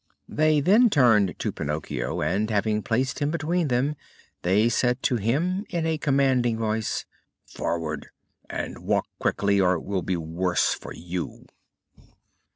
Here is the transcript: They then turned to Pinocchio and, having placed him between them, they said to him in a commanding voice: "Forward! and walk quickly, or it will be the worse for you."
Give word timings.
They 0.27 0.61
then 0.61 0.89
turned 0.89 1.37
to 1.37 1.51
Pinocchio 1.51 2.21
and, 2.23 2.49
having 2.49 2.81
placed 2.81 3.19
him 3.19 3.29
between 3.29 3.67
them, 3.67 3.95
they 4.41 4.67
said 4.67 5.03
to 5.03 5.17
him 5.17 5.63
in 5.69 5.85
a 5.85 5.99
commanding 5.99 6.57
voice: 6.57 7.05
"Forward! 7.45 8.07
and 8.49 8.79
walk 8.79 9.05
quickly, 9.19 9.61
or 9.61 9.73
it 9.73 9.83
will 9.83 10.01
be 10.01 10.15
the 10.15 10.21
worse 10.21 10.73
for 10.73 10.91
you." 10.91 11.45